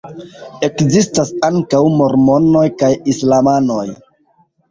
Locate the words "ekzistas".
0.67-1.31